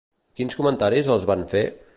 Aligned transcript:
Quins 0.39 0.57
comentaris 0.61 1.13
els 1.17 1.29
van 1.33 1.45
fer? 1.55 1.65